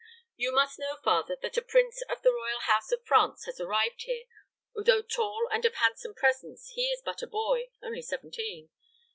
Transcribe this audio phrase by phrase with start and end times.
[0.35, 4.01] "You must know, father, that a prince of the royal house of France has arrived
[4.01, 4.23] here.
[4.75, 8.71] Although tall and of handsome presence, he is but a boy only seventeen.